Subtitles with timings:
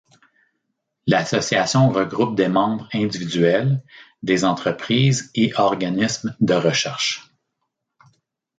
[1.05, 3.83] L’association regroupe des membres individuels,
[4.23, 7.31] des entreprises et organismes de recherche.